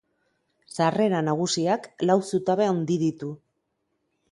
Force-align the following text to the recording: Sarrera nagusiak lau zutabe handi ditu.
Sarrera 0.77 1.19
nagusiak 1.27 1.85
lau 2.11 2.17
zutabe 2.33 2.69
handi 2.71 3.01
ditu. 3.05 3.33